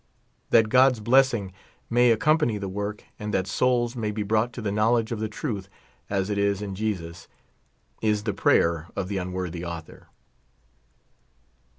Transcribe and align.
That 0.49 0.69
God's 0.69 0.99
blessing 0.99 1.53
may 1.87 2.09
accompany 2.09 2.57
the 2.57 2.67
work, 2.67 3.03
and 3.19 3.31
that 3.35 3.45
souls 3.45 3.95
may 3.95 4.09
be 4.09 4.23
brought 4.23 4.51
to 4.53 4.59
the 4.63 4.71
knowledge 4.71 5.11
of 5.11 5.19
th<^ 5.19 5.29
truth 5.29 5.69
as 6.09 6.31
it 6.31 6.39
is 6.39 6.59
in 6.59 6.73
Jesus, 6.73 7.27
is 8.01 8.23
the 8.23 8.33
prayer 8.33 8.87
of 8.95 9.09
the 9.09 9.17
unwortlw 9.17 9.63
author. 9.63 10.07